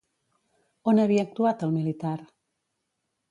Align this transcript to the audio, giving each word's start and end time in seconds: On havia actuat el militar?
On 0.91 1.01
havia 1.03 1.25
actuat 1.27 1.67
el 1.67 1.75
militar? 1.75 2.17